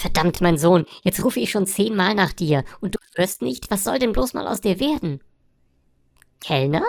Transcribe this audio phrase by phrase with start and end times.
[0.00, 3.84] Verdammt, mein Sohn, jetzt rufe ich schon zehnmal nach dir und du hörst nicht, was
[3.84, 5.20] soll denn bloß mal aus dir werden?
[6.40, 6.82] Kellner?